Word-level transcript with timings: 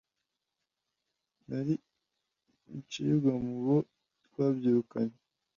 Nari 1.47 1.73
incibwa 2.75 3.31
mu 3.45 3.55
bo 3.65 3.77
twabyirukanye 4.25 5.17